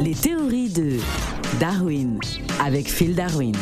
Les 0.00 0.14
théories 0.14 0.68
de 0.68 0.96
Darwin 1.58 2.18
avec 2.64 2.88
Phil 2.88 3.14
Darwin. 3.14 3.54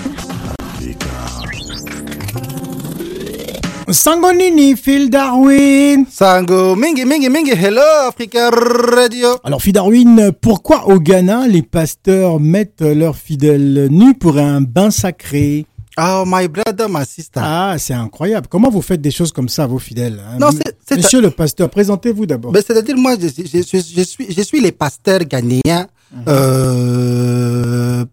Sangonini, 3.88 4.76
Phil 4.76 5.10
Darwin. 5.10 6.06
Sango, 6.10 6.74
mingi, 6.74 7.04
mingi, 7.04 7.28
mingi, 7.28 7.52
hello 7.52 7.82
Africa 8.08 8.50
Radio. 8.50 9.36
Alors, 9.44 9.62
Phil 9.62 9.72
Darwin, 9.72 10.32
pourquoi 10.40 10.88
au 10.88 10.98
Ghana, 10.98 11.46
les 11.46 11.62
pasteurs 11.62 12.40
mettent 12.40 12.82
leurs 12.82 13.16
fidèles 13.16 13.88
nus 13.90 14.14
pour 14.14 14.38
un 14.38 14.60
bain 14.60 14.90
sacré? 14.90 15.66
Oh, 15.98 16.24
my 16.26 16.46
brother, 16.48 16.88
my 16.90 17.06
sister. 17.06 17.40
Ah, 17.42 17.76
c'est 17.78 17.94
incroyable. 17.94 18.48
Comment 18.50 18.68
vous 18.68 18.82
faites 18.82 19.00
des 19.00 19.10
choses 19.10 19.32
comme 19.32 19.48
ça, 19.48 19.66
vos 19.66 19.78
fidèles 19.78 20.20
hein? 20.28 20.36
Non, 20.38 20.50
c'est- 20.52 20.76
c'est- 20.86 20.96
Monsieur 20.96 21.22
le 21.22 21.30
pasteur, 21.30 21.70
présentez-vous 21.70 22.26
d'abord. 22.26 22.52
Ben, 22.52 22.62
C'est-à-dire, 22.66 22.96
moi, 22.98 23.16
je, 23.18 23.28
je, 23.28 23.62
je, 23.62 24.02
suis, 24.02 24.26
je 24.30 24.42
suis 24.42 24.60
les 24.60 24.72
pasteurs 24.72 25.20
ghanéens 25.20 25.86
euh, 26.28 28.04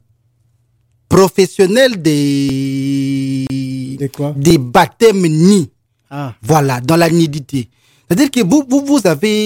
professionnels 1.09 2.01
des, 2.01 3.45
Des 3.99 4.09
quoi? 4.09 4.33
des 4.37 4.57
baptêmes 4.57 5.25
nus. 5.27 5.65
Ah, 6.09 6.33
Voilà, 6.41 6.79
dans 6.79 6.95
la 6.95 7.09
nudité. 7.09 7.69
C'est-à-dire 8.07 8.31
que 8.31 8.41
vous, 8.47 8.63
vous, 8.69 8.85
vous 8.85 9.01
avez, 9.05 9.45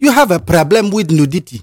you 0.00 0.10
have 0.14 0.30
a 0.32 0.38
problem 0.40 0.92
with 0.92 1.10
nudity. 1.10 1.62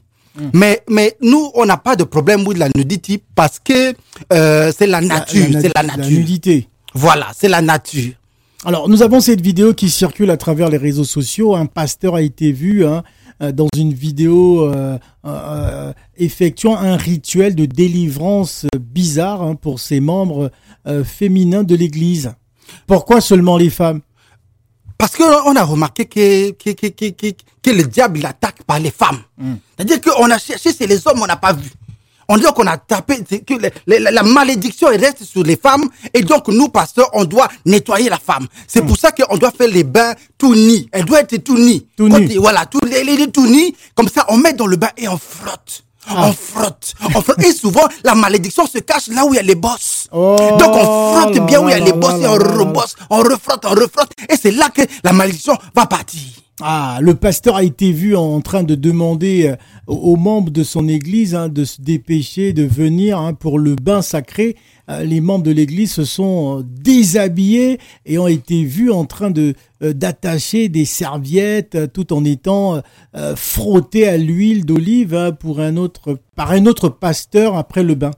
Mais, 0.53 0.81
mais 0.89 1.17
nous, 1.21 1.51
on 1.55 1.65
n'a 1.65 1.77
pas 1.77 1.95
de 1.95 2.03
problème 2.03 2.45
with 2.47 2.57
la 2.57 2.69
nudity 2.75 3.21
parce 3.35 3.59
que 3.59 3.93
euh, 4.31 4.71
c'est 4.77 4.87
la 4.87 5.01
nature, 5.01 5.47
la- 5.51 5.61
c'est 5.61 5.71
la 5.75 5.83
la 5.83 5.97
nature. 5.97 6.17
nudité. 6.17 6.67
Voilà, 6.93 7.27
c'est 7.37 7.49
la 7.49 7.61
nature. 7.61 8.13
Alors, 8.65 8.89
nous 8.89 9.01
avons 9.01 9.19
cette 9.21 9.41
vidéo 9.41 9.73
qui 9.73 9.89
circule 9.89 10.29
à 10.31 10.37
travers 10.37 10.69
les 10.69 10.77
réseaux 10.77 11.03
sociaux. 11.03 11.55
Un 11.55 11.65
pasteur 11.65 12.15
a 12.15 12.21
été 12.21 12.51
vu 12.51 12.85
hein, 12.85 13.03
euh, 13.41 13.51
dans 13.51 13.67
une 13.75 13.93
vidéo 13.93 14.65
euh, 14.65 14.97
euh, 15.25 15.93
effectuant 16.17 16.75
un 16.77 16.95
rituel 16.97 17.55
de 17.55 17.65
délivrance 17.65 18.65
bizarre 18.79 19.41
hein, 19.41 19.55
pour 19.55 19.79
ses 19.79 19.99
membres 19.99 20.51
euh, 20.87 21.03
féminins 21.03 21.63
de 21.63 21.75
l'Église. 21.75 22.33
Pourquoi 22.85 23.19
seulement 23.21 23.57
les 23.57 23.69
femmes? 23.69 24.01
Parce 24.99 25.15
qu'on 25.15 25.55
a 25.55 25.63
remarqué 25.63 26.05
que, 26.05 26.51
que, 26.51 26.71
que, 26.71 26.87
que, 27.09 27.31
que, 27.63 27.69
le 27.71 27.83
diable 27.85 28.19
il 28.19 28.25
attaque 28.25 28.61
par 28.63 28.79
les 28.79 28.91
femmes. 28.91 29.21
C'est-à-dire 29.77 30.01
qu'on 30.01 30.29
a 30.29 30.37
cherché 30.37 30.73
chez 30.73 30.85
les 30.87 31.07
hommes, 31.07 31.21
on 31.21 31.25
n'a 31.25 31.37
pas 31.37 31.53
vu. 31.53 31.69
On 32.27 32.37
dit 32.37 32.43
qu'on 32.53 32.67
a 32.67 32.77
tapé, 32.77 33.17
c'est 33.27 33.39
que 33.39 33.53
le- 33.55 33.71
le- 33.87 34.11
la, 34.11 34.21
malédiction 34.23 34.89
reste 34.89 35.23
sur 35.23 35.41
les 35.43 35.55
femmes. 35.55 35.89
Et 36.13 36.21
donc, 36.21 36.47
nous, 36.49 36.67
pasteurs, 36.67 37.09
on 37.13 37.23
doit 37.23 37.47
nettoyer 37.65 38.09
la 38.09 38.19
femme. 38.19 38.45
C'est 38.67 38.81
pour 38.85 38.97
ça 38.97 39.11
qu'on 39.11 39.37
doit 39.37 39.51
faire 39.51 39.69
les 39.69 39.83
bains 39.85 40.13
tout 40.37 40.53
nus. 40.53 40.85
Elle 40.91 41.05
doit 41.05 41.21
être 41.21 41.37
tout 41.43 41.57
nue. 41.57 41.79
Tout 41.97 42.07
Quand 42.09 42.19
Voilà, 42.37 42.65
tout, 42.67 42.79
les, 42.85 43.03
les, 43.03 43.31
tout 43.31 43.47
nus. 43.47 43.71
Comme 43.95 44.09
ça, 44.09 44.25
on 44.27 44.37
met 44.37 44.53
dans 44.53 44.67
le 44.67 44.75
bain 44.75 44.89
et 44.97 45.07
on 45.07 45.17
frotte. 45.17 45.85
On 46.09 46.33
frotte, 46.33 46.93
on 47.15 47.21
frotte. 47.21 47.43
Et 47.43 47.51
souvent, 47.51 47.87
la 48.03 48.15
malédiction 48.15 48.65
se 48.65 48.79
cache 48.79 49.07
là 49.09 49.25
où 49.25 49.33
il 49.33 49.37
y 49.37 49.39
a 49.39 49.43
les 49.43 49.55
bosses. 49.55 50.07
Oh 50.11 50.35
Donc, 50.59 50.75
on 50.75 51.13
frotte 51.13 51.35
là 51.35 51.41
bien 51.41 51.61
où 51.61 51.69
il 51.69 51.71
y 51.71 51.75
a 51.75 51.79
là 51.79 51.85
les 51.85 51.93
bosses 51.93 52.21
et 52.21 52.27
on 52.27 52.33
rebosse, 52.33 52.95
on 53.09 53.17
refrotte, 53.19 53.65
on 53.65 53.69
refrotte. 53.69 54.11
Et 54.29 54.35
c'est 54.35 54.51
là 54.51 54.69
que 54.69 54.81
la 55.03 55.13
malédiction 55.13 55.53
va 55.75 55.85
partir. 55.85 56.21
Ah, 56.61 56.97
le 57.01 57.15
pasteur 57.15 57.55
a 57.55 57.63
été 57.63 57.93
vu 57.93 58.17
en 58.17 58.41
train 58.41 58.63
de 58.63 58.75
demander 58.75 59.47
euh, 59.47 59.55
aux 59.87 60.09
aux 60.09 60.15
membres 60.17 60.51
de 60.51 60.63
son 60.63 60.89
église 60.89 61.33
hein, 61.33 61.47
de 61.47 61.63
se 61.63 61.81
dépêcher, 61.81 62.51
de 62.51 62.63
venir 62.63 63.17
hein, 63.17 63.33
pour 63.33 63.59
le 63.59 63.75
bain 63.75 64.01
sacré. 64.01 64.57
Euh, 64.89 65.03
les 65.03 65.21
membres 65.21 65.43
de 65.43 65.51
l'église 65.51 65.91
se 65.91 66.03
sont 66.03 66.59
euh, 66.59 66.63
déshabillés 66.63 67.79
et 68.05 68.17
ont 68.17 68.27
été 68.27 68.63
vus 68.63 68.91
en 68.91 69.05
train 69.05 69.29
de 69.29 69.53
euh, 69.83 69.93
d'attacher 69.93 70.67
des 70.67 70.85
serviettes 70.85 71.93
tout 71.93 72.11
en 72.13 72.25
étant 72.25 72.81
frottés 73.35 74.07
à 74.07 74.17
l'huile 74.17 74.65
d'olive 74.65 75.13
hein, 75.15 75.31
pour 75.31 75.59
un 75.59 75.77
autre 75.77 76.17
par 76.35 76.51
un 76.51 76.65
autre 76.65 76.89
pasteur 76.89 77.55
après 77.55 77.83
le 77.83 77.95
bain. 77.95 78.11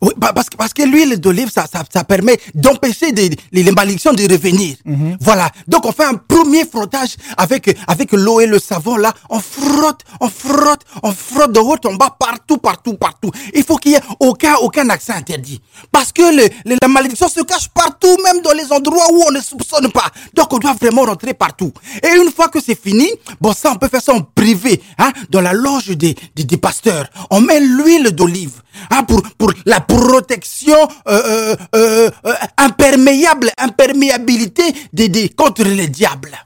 Oui, 0.00 0.10
parce 0.20 0.48
que, 0.50 0.56
parce 0.56 0.72
que 0.72 0.82
l'huile 0.82 1.18
d'olive, 1.18 1.50
ça, 1.50 1.66
ça, 1.72 1.82
ça 1.92 2.04
permet 2.04 2.38
d'empêcher 2.54 3.12
les, 3.52 3.72
malédictions 3.72 4.12
de 4.12 4.22
revenir. 4.30 4.76
Voilà. 5.20 5.50
Donc, 5.66 5.86
on 5.86 5.92
fait 5.92 6.04
un 6.04 6.14
premier 6.14 6.64
frottage 6.64 7.16
avec, 7.36 7.76
avec 7.86 8.12
l'eau 8.12 8.40
et 8.40 8.46
le 8.46 8.58
savon, 8.58 8.96
là. 8.96 9.12
On 9.30 9.40
frotte, 9.40 10.00
on 10.20 10.28
frotte, 10.28 10.82
on 11.02 11.12
frotte 11.12 11.52
de 11.52 11.60
haut 11.60 11.76
en 11.84 11.94
bas, 11.94 12.14
partout, 12.18 12.58
partout, 12.58 12.94
partout. 12.94 13.30
Il 13.54 13.64
faut 13.64 13.76
qu'il 13.76 13.92
y 13.92 13.94
ait 13.96 14.00
aucun, 14.20 14.54
aucun 14.56 14.88
accès 14.90 15.12
interdit. 15.12 15.60
Parce 15.92 16.12
que 16.12 16.22
le, 16.22 16.48
le- 16.64 16.76
la 16.80 16.88
malédiction 16.88 17.28
se 17.28 17.40
cache 17.40 17.68
partout, 17.68 18.16
même 18.24 18.40
dans 18.42 18.52
les 18.52 18.70
endroits 18.72 19.06
où 19.12 19.22
on 19.28 19.32
ne 19.32 19.40
soupçonne 19.40 19.90
pas. 19.90 20.06
Donc, 20.34 20.52
on 20.52 20.58
doit 20.58 20.74
vraiment 20.80 21.02
rentrer 21.02 21.34
partout. 21.34 21.72
Et 22.02 22.16
une 22.16 22.30
fois 22.30 22.48
que 22.48 22.60
c'est 22.60 22.80
fini, 22.80 23.08
bon, 23.40 23.52
ça, 23.52 23.72
on 23.72 23.76
peut 23.76 23.88
faire 23.88 24.02
ça 24.02 24.12
en 24.14 24.20
privé, 24.22 24.80
hein, 24.98 25.12
dans 25.30 25.40
la 25.40 25.52
loge 25.52 25.88
des, 25.88 26.14
des, 26.34 26.44
des 26.44 26.56
pasteurs. 26.56 27.08
On 27.30 27.40
met 27.40 27.60
l'huile 27.60 28.10
d'olive, 28.12 28.62
hein, 28.90 29.04
pour, 29.04 29.22
pour 29.36 29.52
la 29.66 29.80
protection 29.80 30.76
euh, 31.08 31.56
euh, 31.74 32.10
euh, 32.26 32.34
imperméable, 32.56 33.50
imperméabilité 33.58 34.62
des, 34.92 35.08
des, 35.08 35.28
contre 35.30 35.64
les 35.64 35.88
diables. 35.88 36.36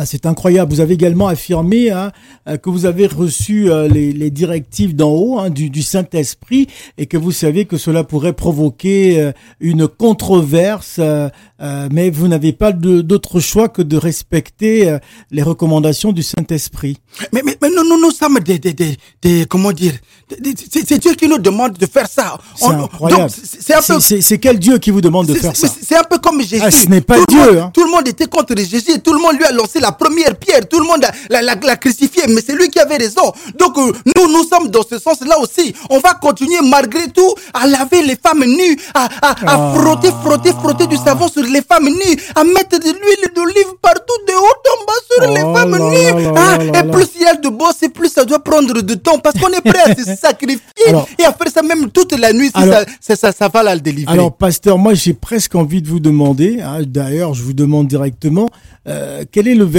Ah, 0.00 0.06
c'est 0.06 0.26
incroyable. 0.26 0.72
Vous 0.72 0.80
avez 0.80 0.94
également 0.94 1.26
affirmé 1.26 1.90
hein, 1.90 2.12
euh, 2.48 2.56
que 2.56 2.70
vous 2.70 2.86
avez 2.86 3.08
reçu 3.08 3.68
euh, 3.68 3.88
les, 3.88 4.12
les 4.12 4.30
directives 4.30 4.94
d'en 4.94 5.10
haut 5.10 5.40
hein, 5.40 5.50
du, 5.50 5.70
du 5.70 5.82
Saint-Esprit 5.82 6.68
et 6.98 7.06
que 7.06 7.16
vous 7.16 7.32
savez 7.32 7.64
que 7.64 7.76
cela 7.76 8.04
pourrait 8.04 8.32
provoquer 8.32 9.18
euh, 9.20 9.32
une 9.58 9.88
controverse, 9.88 10.96
euh, 11.00 11.28
euh, 11.60 11.88
mais 11.90 12.10
vous 12.10 12.28
n'avez 12.28 12.52
pas 12.52 12.70
d'autre 12.70 13.40
choix 13.40 13.68
que 13.68 13.82
de 13.82 13.96
respecter 13.96 14.88
euh, 14.88 14.98
les 15.32 15.42
recommandations 15.42 16.12
du 16.12 16.22
Saint-Esprit. 16.22 16.98
Mais, 17.32 17.42
mais, 17.44 17.58
mais 17.60 17.68
nous, 17.68 17.82
nous, 17.82 18.00
nous 18.00 18.12
sommes 18.12 18.38
des, 18.38 18.60
des, 18.60 18.74
des, 18.74 18.96
des 19.20 19.46
comment 19.46 19.72
dire, 19.72 19.94
c'est 20.30 20.98
Dieu 21.00 21.14
qui 21.14 21.26
nous 21.26 21.38
demande 21.38 21.72
de 21.72 21.86
faire 21.86 22.08
ça. 22.08 22.38
C'est 22.54 22.66
incroyable. 22.66 23.30
c'est 23.30 24.38
quel 24.38 24.60
Dieu 24.60 24.78
qui 24.78 24.92
vous 24.92 25.00
demande 25.00 25.26
de 25.26 25.34
faire 25.34 25.56
ça 25.56 25.66
C'est 25.68 25.96
un 25.96 26.04
peu 26.04 26.18
comme 26.18 26.40
Jésus. 26.40 26.62
Ah, 26.64 26.70
ce 26.70 26.86
n'est 26.86 27.00
pas 27.00 27.16
tout 27.16 27.24
Dieu, 27.28 27.38
Le 27.40 27.52
monde, 27.54 27.58
hein. 27.64 27.70
Tout 27.74 27.84
le 27.84 27.90
monde 27.90 28.06
était 28.06 28.26
contre 28.26 28.56
Jésus. 28.56 28.92
et 28.94 29.00
Tout 29.00 29.12
le 29.12 29.18
monde 29.20 29.36
lui 29.36 29.44
a 29.44 29.50
lancé 29.50 29.80
la 29.80 29.87
première 29.92 30.36
pierre. 30.36 30.66
Tout 30.68 30.80
le 30.80 30.86
monde 30.86 31.04
l'a 31.30 31.42
l'a- 31.42 31.54
l'a 31.54 31.76
crucifié. 31.76 32.22
Mais 32.28 32.40
c'est 32.44 32.54
lui 32.54 32.68
qui 32.68 32.78
avait 32.78 32.96
raison. 32.96 33.32
Donc 33.58 33.76
euh, 33.78 33.92
nous, 34.16 34.28
nous 34.32 34.44
sommes 34.44 34.68
dans 34.68 34.82
ce 34.88 34.98
sens-là 34.98 35.38
aussi. 35.40 35.74
On 35.90 35.98
va 35.98 36.14
continuer 36.14 36.58
malgré 36.64 37.08
tout 37.08 37.34
à 37.54 37.66
laver 37.66 38.02
les 38.02 38.16
femmes 38.16 38.44
nues, 38.44 38.76
à, 38.94 39.08
à, 39.22 39.30
à 39.30 39.34
Ah. 39.46 39.74
frotter, 39.76 40.10
frotter, 40.22 40.52
frotter 40.52 40.86
du 40.86 40.96
savon 40.96 41.28
sur 41.28 41.42
les 41.42 41.62
femmes 41.62 41.88
nues, 41.88 42.16
à 42.34 42.44
mettre 42.44 42.78
de 42.78 42.84
l'huile 42.90 43.30
d'olive 43.34 43.72
partout 43.82 44.18
de 44.26 44.32
haut 44.34 44.58
en 44.72 44.84
bas 44.86 45.00
sur 45.10 45.24
Oh 45.28 45.34
les 45.34 45.40
femmes 45.40 45.72
là 45.72 46.18
nues. 46.18 46.32
là 46.34 46.58
là 46.72 46.80
et 46.80 46.90
plus 46.90 47.06
il 47.16 47.22
y 47.22 47.26
a 47.26 47.34
de 47.34 47.48
boss, 47.48 47.82
et 47.82 47.88
plus 47.88 48.10
ça 48.12 48.24
doit 48.24 48.38
prendre 48.42 48.80
de 48.82 48.94
temps 48.94 49.18
parce 49.18 49.38
qu'on 49.38 49.48
est 49.48 49.60
prêt 49.60 49.80
à 49.90 49.94
se 49.94 50.14
sacrifier 50.20 50.60
Alors- 50.88 51.08
et 51.18 51.24
à 51.24 51.32
faire 51.32 51.52
ça 51.52 51.62
même 51.62 51.90
toute 51.90 52.12
la 52.18 52.32
nuit 52.32 52.50
si 52.54 52.62
Alors- 52.62 52.80
ça, 53.00 53.16
ça, 53.16 53.16
ça, 53.16 53.32
ça 53.32 53.48
va 53.48 53.62
la 53.62 53.74
le 53.74 53.80
délivrer. 53.80 54.12
Alors, 54.12 54.32
pasteur, 54.36 54.78
moi, 54.78 54.94
j'ai 54.94 55.14
presque 55.14 55.54
envie 55.54 55.82
de 55.82 55.88
vous 55.88 56.00
demander, 56.00 56.60
hein, 56.60 56.78
d'ailleurs, 56.86 57.34
je 57.34 57.42
vous 57.42 57.52
demande 57.52 57.88
directement, 57.88 58.48
euh, 58.86 59.24
quel 59.30 59.48
est 59.48 59.54
le 59.54 59.64
verset 59.64 59.77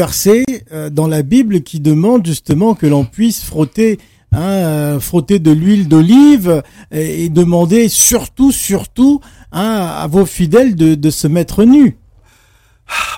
euh, 0.72 0.90
dans 0.90 1.08
la 1.08 1.22
Bible 1.22 1.62
qui 1.62 1.80
demande 1.80 2.26
justement 2.26 2.76
que 2.76 2.88
l'on 2.88 3.06
puisse 3.06 3.44
frotter, 3.44 4.00
hein, 4.32 4.42
euh, 4.42 5.00
frotter 5.00 5.40
de 5.40 5.52
l'huile 5.52 5.88
d'olive 5.88 6.64
et, 6.92 7.26
et 7.26 7.30
demander 7.30 7.90
surtout, 7.90 8.52
surtout, 8.52 9.22
hein, 9.52 9.88
à 10.04 10.08
vos 10.08 10.26
fidèles 10.26 10.76
de, 10.76 10.96
de 10.96 11.10
se 11.10 11.28
mettre 11.28 11.64
nus. 11.64 11.98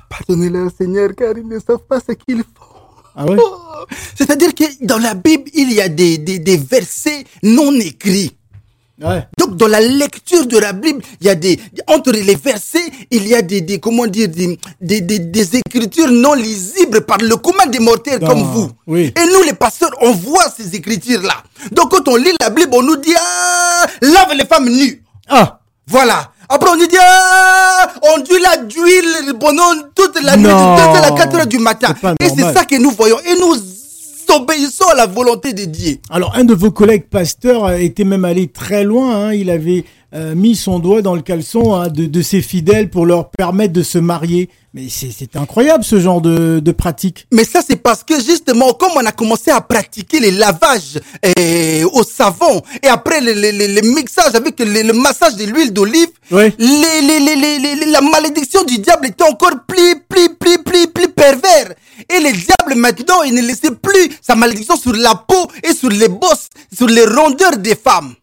Pardonnez-leur, 0.10 0.70
Seigneur, 0.78 1.10
car 1.16 1.38
ils 1.38 1.48
ne 1.48 1.60
savent 1.60 1.86
pas 1.88 2.00
ce 2.00 2.14
qu'ils 2.14 2.40
font. 2.40 2.66
Ah 3.16 3.26
ouais? 3.26 3.38
Oh. 3.40 3.86
C'est-à-dire 4.16 4.54
que 4.56 4.86
dans 4.86 4.98
la 4.98 5.14
Bible, 5.14 5.50
il 5.54 5.72
y 5.74 5.82
a 5.82 5.90
des, 5.90 6.18
des, 6.18 6.40
des 6.40 6.58
versets 6.58 7.26
non 7.44 7.74
écrits. 7.74 8.36
Ouais. 9.02 9.28
Donc, 9.52 9.60
dans 9.60 9.68
la 9.68 9.80
lecture 9.82 10.46
de 10.48 10.58
la 10.58 10.74
Bible, 10.74 11.02
il 11.20 11.28
y 11.28 11.30
a 11.30 11.36
des, 11.36 11.60
entre 11.88 12.12
les 12.12 12.36
versets, 12.36 12.80
il 13.10 13.28
y 13.28 13.36
a 13.36 13.42
des, 13.42 13.62
des 13.62 13.80
comment 13.80 14.08
dire, 14.08 14.30
des, 14.30 14.58
des, 14.80 15.02
des, 15.02 15.20
des 15.20 15.58
écritures 15.58 16.08
non 16.10 16.34
lisibles 16.34 17.02
par 17.02 17.18
le 17.18 17.36
commun 17.36 17.66
des 17.68 17.80
mortels 17.80 18.20
Ah, 18.22 18.28
comme 18.28 18.44
vous. 18.44 18.72
oui. 18.88 19.14
Et 19.16 19.26
nous, 19.28 19.44
les 19.46 19.54
pasteurs, 19.54 19.92
on 20.02 20.12
voit 20.14 20.46
ces 20.56 20.76
écritures-là. 20.76 21.44
Donc, 21.72 21.92
quand 21.92 22.08
on 22.08 22.16
lit 22.16 22.32
la 22.40 22.50
Bible, 22.50 22.70
on 22.74 22.82
nous 22.82 22.98
dit, 22.98 23.14
ah, 23.20 23.86
lave 24.02 24.34
les 24.38 24.46
femmes 24.46 24.70
nues. 24.70 25.04
Ah 25.30 25.60
Voilà. 25.88 26.32
Après, 26.50 26.70
on 26.70 26.76
nous 26.76 26.88
dit, 26.88 26.98
ah, 27.00 27.94
on 28.16 28.20
dit 28.22 28.40
la 28.42 28.58
d'huile 28.58 29.34
pendant 29.40 29.72
toute 29.96 30.22
la 30.24 30.36
nuit, 30.38 30.44
toute 30.46 31.02
la 31.02 31.12
4 31.18 31.36
heures 31.36 31.48
du 31.48 31.60
matin. 31.60 31.94
Et 32.22 32.28
c'est 32.30 32.54
ça 32.54 32.66
que 32.66 32.76
nous 32.76 32.92
voyons. 32.92 33.20
Et 33.26 33.36
nous 33.40 33.56
obéissons 34.36 34.88
à 34.92 34.96
la 34.96 35.06
volonté 35.08 35.54
de 35.54 35.66
Dieu. 35.66 35.98
Alors, 36.10 36.34
un 36.36 36.44
de 36.44 36.54
vos 36.54 36.72
collègues 36.72 37.08
pasteurs 37.10 37.66
a 37.66 37.78
été 37.78 38.04
même 38.04 38.26
allé 38.26 38.48
très 38.48 38.84
loin. 38.84 39.28
hein. 39.28 39.34
Il 39.34 39.50
avait 39.50 39.86
euh, 40.14 40.36
mis 40.36 40.56
son 40.56 40.80
doigt 40.80 41.02
dans 41.02 41.16
le 41.16 41.22
caleçon 41.22 41.74
hein, 41.76 41.88
de, 41.88 42.06
de 42.06 42.22
ses 42.22 42.42
fidèles 42.42 42.90
pour 42.90 43.06
leur 43.06 43.30
permettre 43.30 43.74
de 43.74 43.84
se 43.84 43.98
marier. 43.98 44.50
Mais 44.74 44.88
c'est 44.88 45.36
incroyable 45.36 45.84
ce 45.84 46.00
genre 46.00 46.22
de, 46.22 46.60
de 46.62 46.72
pratique. 46.72 47.28
Mais 47.34 47.44
ça, 47.44 47.60
c'est 47.68 47.76
parce 47.76 48.06
que 48.06 48.16
justement, 48.22 48.72
comme 48.72 48.92
on 48.96 49.06
a 49.06 49.12
commencé 49.12 49.52
à 49.52 49.60
pratiquer 49.60 50.22
les 50.22 50.32
lavages 50.32 50.98
eh, 51.38 51.84
au 51.92 52.04
savon 52.04 52.62
et 52.82 52.88
après 52.88 53.20
le, 53.20 53.34
le, 53.34 53.52
le- 53.52 53.82
le 53.82 53.82
mixage 53.94 54.34
avec 54.34 54.58
le, 54.62 54.82
le 54.82 54.94
massage 54.94 55.36
de 55.36 55.44
l'huile 55.44 55.74
d'olive, 55.74 56.08
Oui. 56.32 56.54
les, 56.58 57.02
les- 57.02 57.20
les- 57.20 57.92
la 57.92 58.00
malédiction 58.00 58.64
du 58.64 58.78
diable 58.78 59.08
était 59.08 59.26
encore 59.26 59.52
plus, 59.68 59.96
plus, 60.08 60.36
plus, 60.40 60.64
plus, 60.64 60.88
plus 60.88 61.10
pervers. 61.10 61.74
Et 62.10 62.22
maintenant, 62.76 63.24
il 63.24 63.34
ne 63.34 63.42
laissait 63.42 63.72
plus 63.72 64.10
sa 64.22 64.36
malédiction 64.36 64.76
sur 64.76 64.94
la 64.94 65.16
peau 65.16 65.48
et 65.64 65.74
sur 65.74 65.90
les 65.90 66.08
bosses, 66.08 66.50
sur 66.76 66.88
les 66.88 67.06
rondeurs 67.06 67.58
des 67.58 67.76
femmes. 67.76 68.14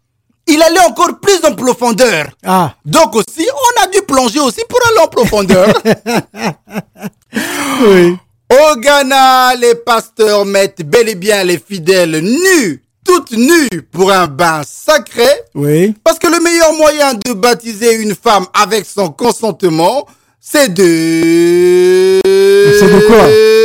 Il 0.51 0.63
allait 0.63 0.81
encore 0.89 1.21
plus 1.21 1.45
en 1.45 1.55
profondeur. 1.55 2.29
Ah. 2.45 2.75
Donc 2.85 3.15
aussi, 3.17 3.47
on 3.53 3.83
a 3.83 3.87
dû 3.89 4.01
plonger 4.03 4.41
aussi 4.41 4.63
pour 4.69 4.81
aller 4.89 5.01
en 5.01 5.09
profondeur. 5.09 5.73
Oui. 7.83 8.17
Au 8.51 8.77
Ghana, 8.77 9.55
les 9.57 9.75
pasteurs 9.75 10.47
mettent 10.47 10.83
bel 10.83 11.09
et 11.11 11.15
bien 11.15 11.45
les 11.45 11.59
fidèles 11.59 12.21
nus, 12.23 12.83
toutes 13.05 13.33
nues, 13.33 13.83
pour 13.93 14.11
un 14.11 14.27
bain 14.27 14.63
sacré. 14.67 15.29
Oui. 15.55 15.95
Parce 16.03 16.19
que 16.19 16.29
le 16.29 16.41
meilleur 16.41 16.73
moyen 16.73 17.13
de 17.15 17.35
baptiser 17.35 17.93
une 17.97 18.15
femme 18.15 18.47
avec 18.55 18.87
son 18.87 19.11
consentement, 19.11 20.07
c'est 20.41 20.73
de... 20.73 22.21
C'est 22.25 22.87
de 22.87 23.07
quoi? 23.07 23.58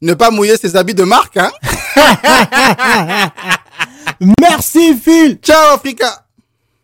Ne 0.00 0.14
pas 0.14 0.30
mouiller 0.30 0.56
ses 0.56 0.76
habits 0.76 0.94
de 0.94 1.04
marque, 1.04 1.36
hein. 1.36 1.50
Merci 4.40 4.96
Phil. 4.96 5.38
Ciao 5.42 5.74
Africa 5.74 6.21